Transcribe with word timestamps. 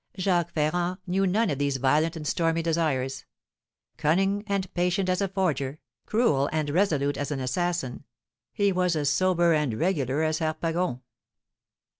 Jacques 0.17 0.51
Ferrand 0.53 0.97
knew 1.05 1.27
none 1.27 1.51
of 1.51 1.59
these 1.59 1.77
violent 1.77 2.15
and 2.15 2.25
stormy 2.25 2.63
desires; 2.63 3.23
cunning 3.97 4.43
and 4.47 4.73
patient 4.73 5.07
as 5.09 5.21
a 5.21 5.27
forger, 5.27 5.79
cruel 6.07 6.49
and 6.51 6.71
resolute 6.71 7.17
as 7.17 7.29
an 7.29 7.39
assassin, 7.39 8.03
he 8.51 8.71
was 8.71 8.95
as 8.95 9.11
sober 9.11 9.53
and 9.53 9.75
regular 9.75 10.23
as 10.23 10.39
Harpagon. 10.39 11.01